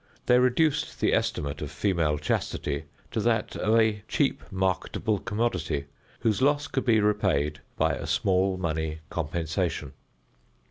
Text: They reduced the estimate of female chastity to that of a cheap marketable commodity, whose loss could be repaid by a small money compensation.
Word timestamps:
They 0.25 0.39
reduced 0.39 0.99
the 0.99 1.13
estimate 1.13 1.61
of 1.61 1.69
female 1.69 2.17
chastity 2.17 2.85
to 3.11 3.19
that 3.19 3.55
of 3.55 3.75
a 3.79 4.01
cheap 4.07 4.41
marketable 4.51 5.19
commodity, 5.19 5.85
whose 6.21 6.41
loss 6.41 6.65
could 6.67 6.85
be 6.85 6.99
repaid 6.99 7.61
by 7.77 7.93
a 7.93 8.07
small 8.07 8.57
money 8.57 9.01
compensation. 9.11 9.93